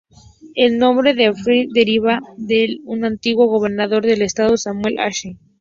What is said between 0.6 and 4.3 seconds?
nombre de Asheville deriva del de un antiguo gobernador del